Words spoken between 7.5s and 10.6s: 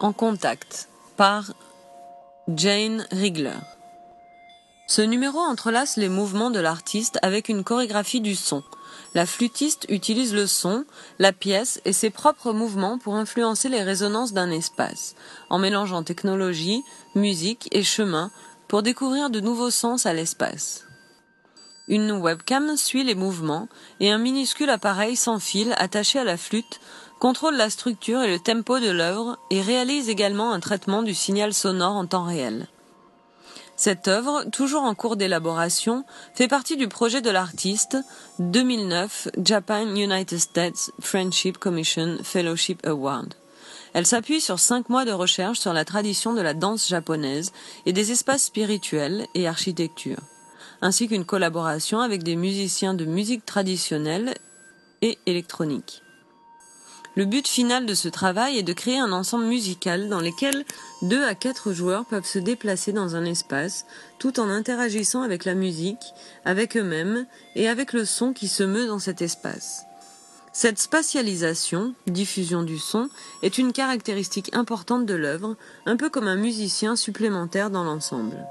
chorégraphie du son. La flûtiste utilise le